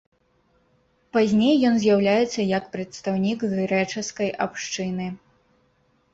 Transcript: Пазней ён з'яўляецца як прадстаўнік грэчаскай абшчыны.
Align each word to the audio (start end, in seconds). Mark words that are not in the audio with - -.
Пазней 1.17 1.55
ён 1.71 1.75
з'яўляецца 1.83 2.47
як 2.57 2.63
прадстаўнік 2.77 3.39
грэчаскай 3.53 4.29
абшчыны. 4.49 5.07